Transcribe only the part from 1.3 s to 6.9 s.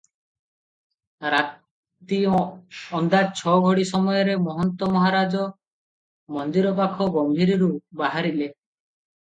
ରାତି ଅନ୍ଦାଜ ଛ ଘଡ଼ି ସମୟରେ ମହନ୍ତ ମହାରାଜ ମନ୍ଦିର